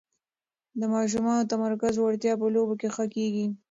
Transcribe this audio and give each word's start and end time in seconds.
د 0.79 0.81
ماشومانو 0.93 1.43
د 1.45 1.49
تمرکز 1.53 1.93
وړتیا 1.99 2.33
په 2.39 2.47
لوبو 2.53 2.73
کې 2.79 2.87
ښه 2.95 3.05
کېږي. 3.15 3.45